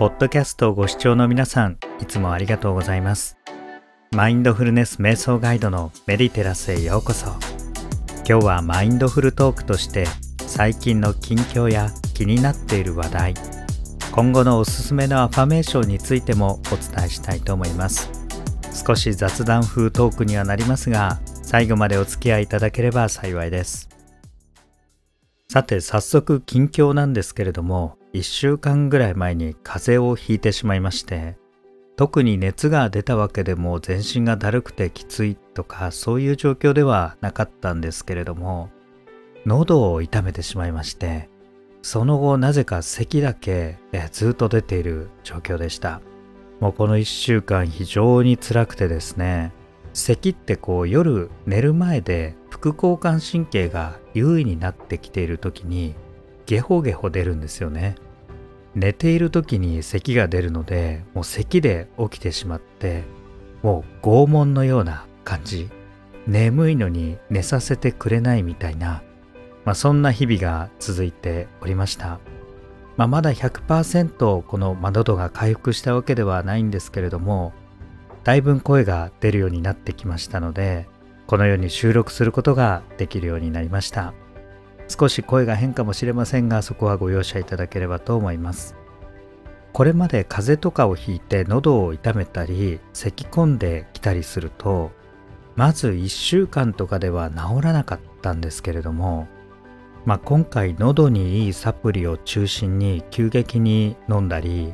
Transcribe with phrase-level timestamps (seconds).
[0.00, 3.36] ポッドキャストをご視聴の皆さん、いつもありがとうございます。
[4.12, 7.26] マインドフルネス瞑想ガイドのメディテラスへようこそ。
[8.26, 10.06] 今日はマインドフルトークとして
[10.46, 13.34] 最近の近況や気になっている話題、
[14.10, 18.10] 今後のおすすめのアファメーションについてもお伝えしたいと思います。
[18.72, 23.90] 少し雑談風トークにはなりますが、最後までお付き合いいただければ幸いです。
[25.50, 31.36] さて早速近況なんですけれども1週間ぐらい前に風邪をひいてしまいまして
[31.96, 38.70] 特に熱が出たわけでも全身がだるくてきついとかそういう状況ではなかったんですけれども
[39.46, 41.28] 喉を痛めてしまいまして
[41.82, 43.78] その後なぜか咳だけ
[44.12, 46.02] ずっと出ている状況でした。
[46.60, 49.52] もうこの1週間非常に辛くてですね
[49.94, 55.94] 咳ってこう夜寝る前で副交感神経が優位になってきている時に
[56.50, 57.94] ゲホゲホ出るんですよね。
[58.74, 63.04] 寝ている時に咳が出るのでもう咳で起きてしまって
[63.62, 65.70] もう拷問のような感じ。
[66.26, 69.02] 眠いのに寝させてくれないみたいな、
[69.64, 72.18] まあ、そんな日々が続いておりました、
[72.96, 77.52] まあ、まだ100%この窓度が回復したわけではないんですけれども
[78.22, 80.88] だいぶ声が出るようになってきましたので
[81.26, 84.12] このように収録することができるようになりました。
[84.90, 88.74] 少し声が変かもしれませんがそこはご容赦いただければと思います。
[89.72, 94.90] これまで風邪とかをひいて喉を痛めたり咳き込んできたりすると
[95.54, 99.28] まず1週間とかでは治らなかったんですけれども
[100.04, 104.72] まあ、今回喉にいいサプリを中心に急激に飲んだり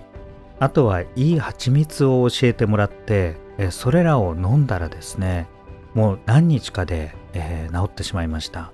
[0.60, 3.36] あとはいい蜂蜜を教えてもらって
[3.70, 5.48] それらを飲んだらですね
[5.94, 8.72] もう何日かで、えー、治ってしまいました、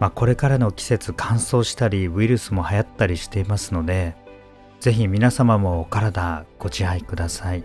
[0.00, 4.14] まあ、これからの季節乾燥したりウイルスも流行ったりしていますので
[4.80, 7.64] ぜひ皆様もお体ご自愛ください。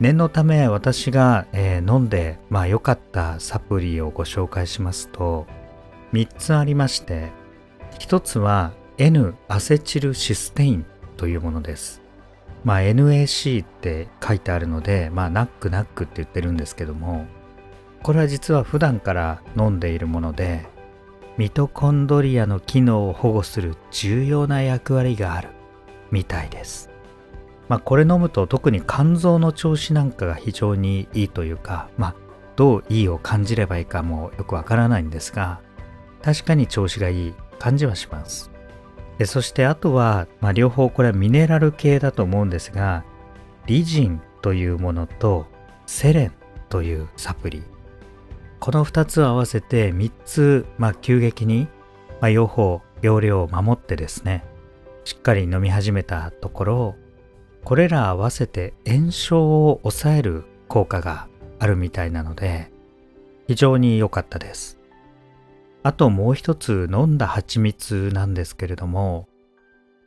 [0.00, 5.46] 念のため私が、えー、飲んでまあ良かったサプリをご紹介しますと
[6.14, 7.30] 3つありまして
[7.98, 10.86] 1つは N アセチルシステイン
[11.18, 12.00] というものです。
[12.64, 17.26] まあ、NAC って書いてあるので、まあ、ナックナックって言ってるんですけども
[18.02, 20.66] これは実は普段から飲んでいるもので
[21.40, 25.48] ミトコンドリアの機能を保護する重要な役割がある
[26.10, 26.90] みたいです。
[27.66, 32.14] まあ、これ飲むと特に肝臓の調子なんかが非常にいいというか、まあ、
[32.56, 35.62] どういいを感じればいいかもよくわからないんですが
[36.20, 38.50] 確かに調子がいい感じはします。
[39.16, 43.02] でそしてあとは、まあ、両方これはミネラル系だと思うんですが
[43.64, 45.46] リジンというものと
[45.86, 46.32] セレン
[46.68, 47.62] というサプリ
[48.60, 51.66] この2つを合わせて3つ、まあ、急激に、
[52.20, 54.44] まあ、用法容量を守ってですね
[55.04, 56.94] しっかり飲み始めたところ
[57.64, 61.28] これら合わせて炎症を抑える効果が
[61.58, 62.70] あるみたいなので
[63.48, 64.78] 非常に良かったです。
[65.82, 69.28] あともう一つ飲んだ蜂蜜なんですけれども、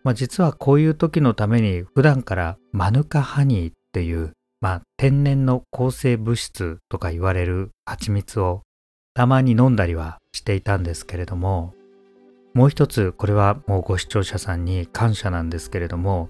[0.03, 8.61] まあ、実はこういう時のために普段からマヌカハニーっていう、まあ、天然の抗生物質とか言われる蜂蜜を
[9.13, 11.73] たまに飲んだりはしていたんですけれども
[12.53, 16.29] もう一つこれはもうご視聴者さんに感謝なんですけれども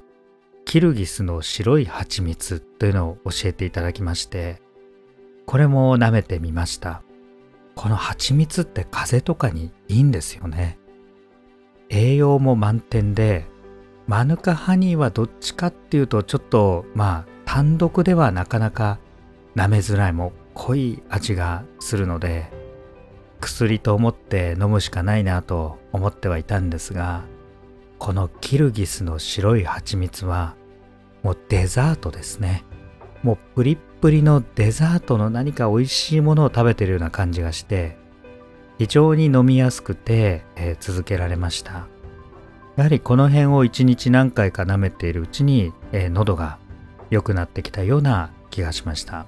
[0.65, 4.63] キルギスの白い蜂蜜というのを教えていただきまして
[5.45, 7.03] これも舐めてみました
[7.75, 10.79] この蜂蜜って風邪とかにいいんですよね。
[11.89, 13.45] 栄養も満点で、
[14.05, 18.97] マヌカハニーはどっちかっていうとちょっとまあ単独ではなかなか
[19.55, 22.51] 舐めづらいも濃い味がするので
[23.41, 27.25] 薬と思って飲むしかないなと思ってはいたんですが
[27.99, 30.55] このキルギスの白い蜂蜜は
[31.21, 32.63] もうデザートですね。
[33.21, 37.99] もうプリップリのデザートの何か美味しいものを食べてるような感じがして
[38.79, 41.85] 非常に飲みやすくて、えー、続けられました。
[42.77, 46.57] やはりこの辺を一日何回か舐めているうちに、えー、喉が
[47.13, 49.25] 良くなってきたような気がしました。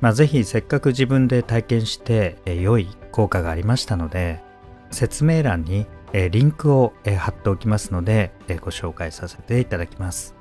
[0.00, 4.42] まあぜひせっかく自分で体験して、え、良い効果がありましたので
[4.90, 10.34] 説明欄に、リンクを、貼っておきますので、ご紹介させていただきます。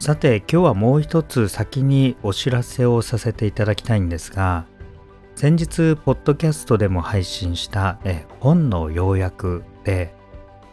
[0.00, 4.66] さて今日はもう一つ先にお知らせをさせていただきたいんですが
[5.34, 7.98] 先日ポッドキャストでも配信した
[8.40, 10.14] 本の要約で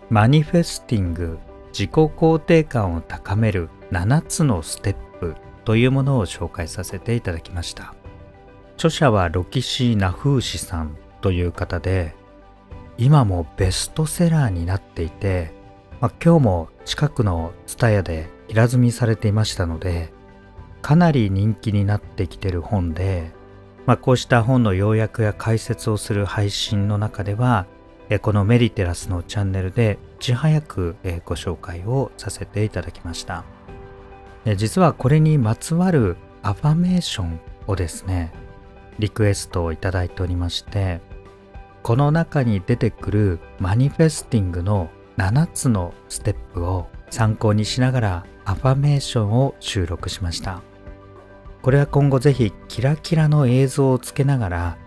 [0.10, 1.40] マニフェスティング
[1.72, 5.36] 自己肯定感を高める7つのステップ
[5.66, 7.94] というものを紹介させていただきました。
[8.76, 12.16] 著者はロキシー・ナフーシさんという方で
[12.98, 15.54] 今もベストセラーになっていて
[16.02, 20.12] まあ、今日も近くの TSUTAYA で平積みされていましたので
[20.82, 23.32] かなり人気になってきてる本で、
[23.86, 27.68] まあ、こうした本の要約や解説をする配信の中では
[28.24, 33.46] このメリテラスのチャンネルでいち早くご紹介をさせていただきました。
[34.56, 38.32] 実はこれにまつわるアファメーションをですね
[39.00, 41.00] リクエストをいただいておりまして
[41.84, 50.62] この中に出てくるマニフェスティングの7つのステップを参考にしながらアファメーションを収録しました。
[51.62, 54.78] これは今後ぜひキラキラの映像をつけながら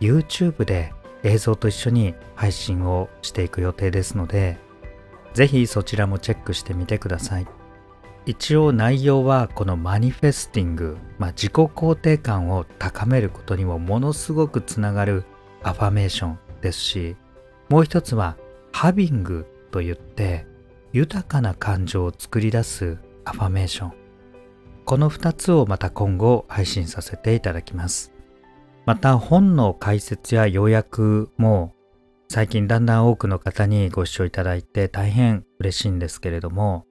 [0.00, 0.92] YouTube で
[1.22, 4.58] 映像と一緒に配信をしていく予定ですので
[5.34, 7.46] ぜひそちらもチェックしてみてください。
[8.26, 15.24] 一応内容はこのマニフェスティング、まあ、自己肯定感を高めることにもものすごくつながる
[15.62, 17.16] アファメーションですし
[17.68, 18.36] もう一つは
[18.72, 20.46] ハビングといって
[20.92, 23.92] 豊かな感情を作り出すアファメーション。
[24.84, 28.12] この2つをまた今後配信させていただきます。
[28.86, 31.74] また本の解説や要約も
[32.28, 36.86] 最近だんだん多くの方にご視聴いただいて大変嬉しいんですけれども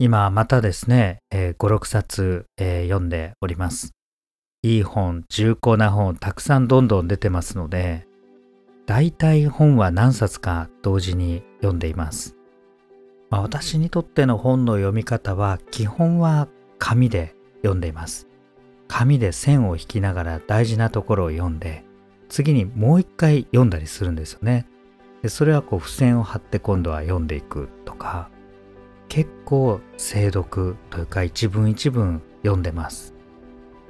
[0.00, 3.92] 今またですね、えー、5、6冊、えー、読んでおります。
[4.64, 8.08] いい本、重厚な本、たくさんどんどん出てますので、
[8.86, 12.34] 大体本は何冊か同時に読んでいます。
[13.30, 16.48] まあ、私にとっての本の読み方は基本は
[16.78, 18.26] 紙で読んでいます。
[18.88, 21.84] 紙で線を引きながら大事なところを読んで、
[22.28, 24.66] 次にもう一回読んだりするんですよね。
[25.22, 28.28] でそれはこう付箋を貼って今度は読んでいくとか、
[29.14, 33.14] 結構精読というか一文一文読んでます。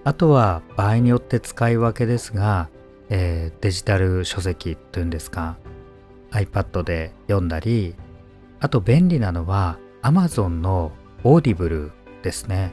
[0.05, 2.69] あとは場合によって使い分けですが、
[3.09, 5.57] えー、デジタル書籍というんですか
[6.31, 7.95] iPad で読んだり
[8.61, 10.93] あと便利なのは Amazon の
[11.23, 11.91] Audible
[12.23, 12.71] ですね。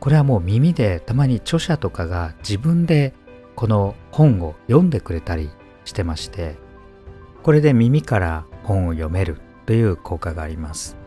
[0.00, 3.14] これはもう耳でたまに著者とかが自分で
[3.56, 5.48] この本を読んでくれたり
[5.86, 6.56] してまして
[7.42, 10.99] これで耳から本を読めるという効果があります。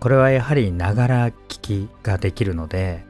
[0.00, 3.04] これはやはりながら聞きができるので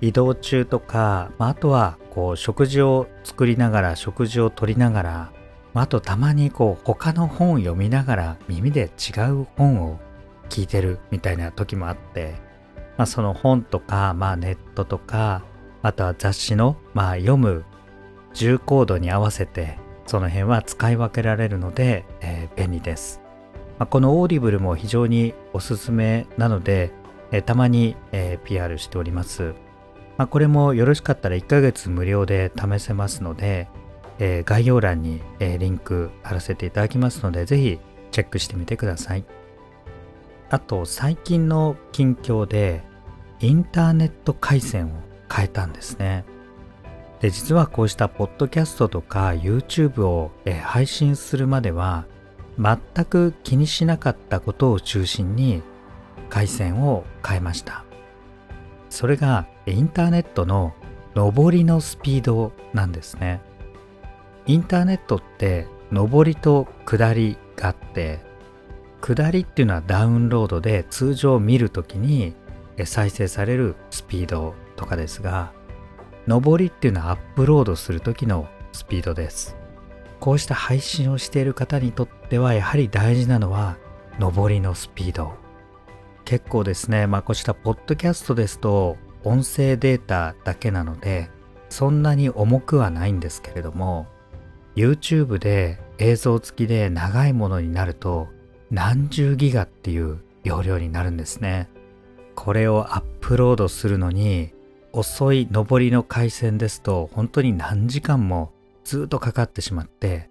[0.00, 5.32] 移動中とか、まあ、あとはこう食事を作りながら食事をとりながら、
[5.72, 10.00] まあ、あとたまにこう他の本を読みながら耳で違う本を
[10.48, 12.34] 聞いてるみたいな時もあって、
[12.96, 15.42] まあ、その本とか、まあ、ネットとか
[15.82, 17.64] あとは雑誌の、まあ、読む
[18.34, 23.23] 重厚度に合わせてその辺は使い分けられるので、えー、便利です。
[23.78, 26.92] まあ、この Audible も非常におすすめなので、
[27.32, 29.54] え、たまに、えー、PR しております。
[30.16, 33.68] まあ、これもよろしかったら1ヶ月無料で試せますので、
[34.18, 37.80] えー、概要欄に、えー、リンク貼らせていただきますので、ぜひ
[38.12, 39.24] チェックしてみてください。
[40.50, 42.84] あと、最近の近況で、
[43.40, 44.90] インターネット回線を
[45.30, 46.24] 変えたんですね。
[47.20, 52.06] で、実はこうしたポッドキャストとか YouTube を、えー、配信するまでは、
[52.58, 55.62] 全く気にしなかったことを中心に
[56.28, 57.84] 回線を変えました。
[58.90, 60.74] それがインターネットの
[61.14, 63.40] 上りのスピードなんですね。
[64.46, 68.20] インターネットって上りと下りがあって
[69.00, 72.34] 下りっていうのはダウンロードで通常見るときに
[72.84, 75.52] 再生されるスピードとかですが
[76.26, 79.56] 上りっていうのはアップロードする時のスピードです。
[80.20, 83.76] こうした配信をしている方にとってはやはり大事なのは
[84.18, 85.34] 上りのスピード。
[86.24, 91.30] 結構ですねまあこうしたポッドキャストですと音声データだけなので
[91.68, 94.06] そんなに重くはないんですけれども
[94.76, 98.28] YouTube で映像付きで長いものになると
[98.70, 101.68] 何十ギガっていう容量になるんですね。
[102.34, 104.52] これをアップロードするのに
[104.92, 108.52] 遅い上りの回線ですと本当に何時間も
[108.84, 110.30] ずっとかかってしまって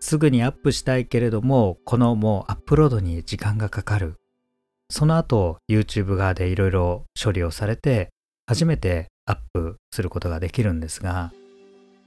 [0.00, 4.20] すぐにアップしたいけれどもこのもうアップロードに時間がかかる。
[4.88, 8.10] その後 YouTube 側でいろいろ処理をされて
[8.46, 11.32] 初めてアップすることができるんですが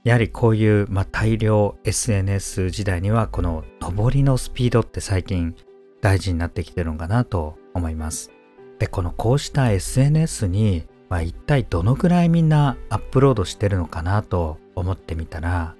[0.02, 5.54] やはりこういう、まあ、大量 SNS 時代にはこの上りのスピードって最近
[6.00, 8.30] 大事になってきてるのかなと思います。
[8.78, 15.74] でこのこうした SNS に、まあ、一体どのくらいみんなアップロードしてるのかなと思ってみたら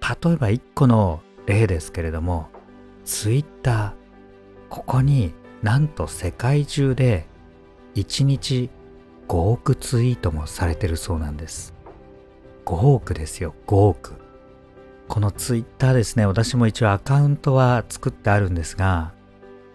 [0.00, 2.48] 例えば1個の例ですけれども
[3.04, 3.94] Twitter
[4.68, 5.32] ここに
[5.62, 7.26] なんと世界中で
[7.94, 8.70] 1日
[9.28, 11.74] 5億ツイートもされてるそうなんです。
[12.64, 14.12] 5億ですよ5億。
[15.08, 19.12] この Twitter ですね私も一応アカウントは作ってあるんですが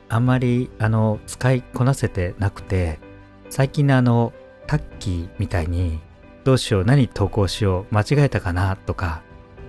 [0.07, 2.99] あんまりあの使いこなせてなくて
[3.49, 4.31] 最近のあの
[4.67, 5.99] タッキーみたいに
[6.43, 9.21] どうしよう何投稿しよう間違えたかなとか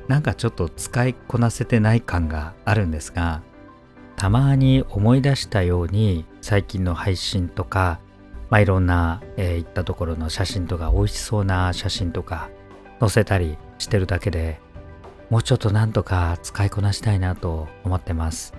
[0.09, 3.43] なんかちょっと使いこなせてない感があるんですが
[4.17, 8.01] たまに思い出したように最近の配信とか、
[8.51, 12.51] まあ、いろんな、えー、行ったところの写真とか美味しそうな写真とか
[13.01, 14.61] 載せたりしてるだけで
[15.31, 18.55] もうちょっとなんとか使いこなしたいなと思ってます。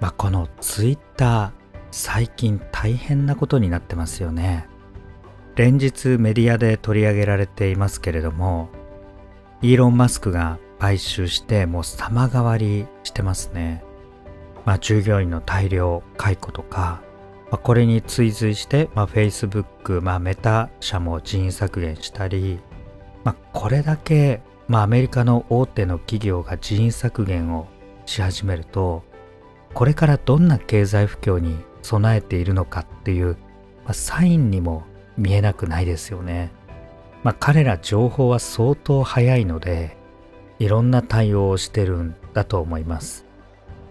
[0.00, 1.52] まあ、この Twitter
[1.90, 4.68] 最近大変なことになってますよね。
[5.54, 8.68] 連日メディアで取り上げられていますけれども
[9.60, 13.84] イーロン・マスクが買収してもう様変わりしてますね。
[14.64, 17.00] まあ、従業員の大量解雇とか、
[17.50, 22.58] まあ、これに追随して、まあ、Facebook、まあ、メタ社も人員削減したり、
[23.24, 27.68] まあ、これだけ、まあ、アメリカの大手の企業が人員削減を
[28.06, 29.04] し始めると
[29.74, 33.36] これからどんな経済不況に備えているのかっていう、
[33.84, 34.84] まあ、サインにも
[35.16, 36.52] 見えなくないですよね。
[37.22, 39.96] まあ、彼ら情報は相当早いので
[40.58, 43.26] いろんな対応をしてるんだと思います。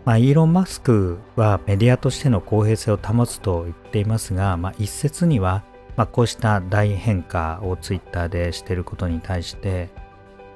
[0.04, 5.64] まあ、イーロン・マスクはメディアとしての公平性を保つと言っていますが、まあ、一説には、
[5.96, 9.90] まあ、こうした大変化をツイッターでしていることに対して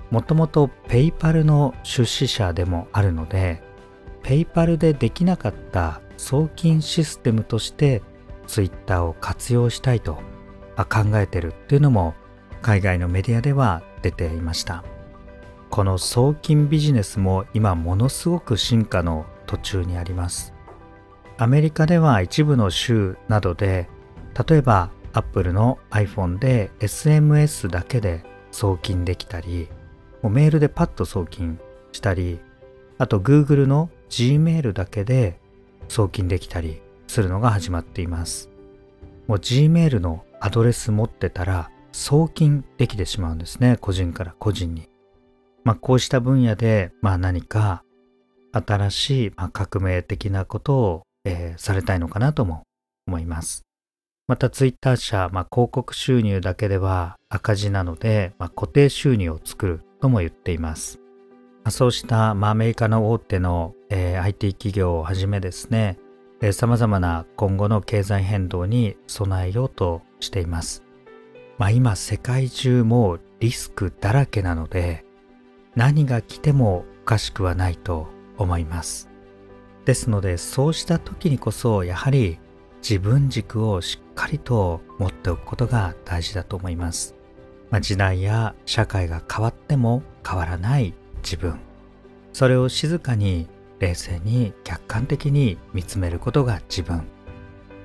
[0.10, 3.62] もともとペイパルの出資者でもあるので
[4.24, 8.01] ペイパルでできなかった送金システムとして
[8.48, 10.19] ツイッターを活用したいと
[10.84, 12.13] 考えてるっていうのも
[12.62, 14.84] 海外のメディアでは出ていました。
[15.75, 20.53] この送金ビジネスも今ものすごく進化の途中にあります
[21.38, 23.89] アメリカでは一部の州などで
[24.48, 29.67] 例えば Apple の iPhone で SMS だけで送金できたり
[30.22, 31.60] もうメールでパッと送金
[31.91, 32.39] したり
[32.98, 35.39] あと Google の Gmail だけで
[35.89, 38.50] 送金できたりするのが始まっています
[39.27, 44.88] もう Gmail のアドレス持ってたら送金できてしまうんですね個人から個人に
[45.64, 47.84] まあ、こうした分野で、まあ、何か
[48.52, 52.62] 新しい、ま、革命的なことを、えー、されたいのかなとも
[53.08, 53.64] 思います。
[54.28, 61.00] またツイッター社、まあ、広告収入だけでは赤字なので、まあ、固定収入を作るとも言っています。
[61.64, 65.98] まあ、そうした、まあ、アメリカの大手の、えー、IT 企業をはじめですね、
[66.52, 70.84] さまざまな今後の経済変動に備えようとしています。
[71.58, 75.05] まあ、今世界中もリスクだらけなので、
[75.75, 79.10] 何が来てもおかしくはないと思います。
[79.86, 82.39] ですのでそうした時にこそやはり
[82.82, 87.15] 自分軸をしっかりと持っておくことが大事だと思います。
[87.70, 91.60] まあ、時代や社会が変わっても変わらない自分。
[92.34, 93.48] それを静かに
[93.79, 97.03] 冷静に客観的に見つめることが自分。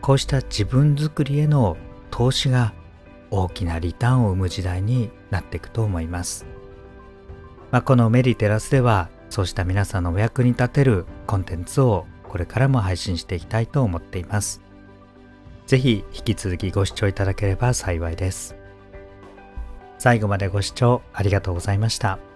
[0.01, 1.77] こうした自分づくりへの
[2.11, 2.73] 投資が
[3.31, 6.47] 大きなリターンを生む時代になっていくと思います。
[7.71, 14.61] まあ、このメリテラスではそうした皆さんのお役に立てるコンテンツをこれからも配信していきたいと思っています。
[15.67, 18.57] ぜひ引き続きご視聴いただければ幸いです。
[19.99, 22.30] 最後までご視聴ありがとうございました。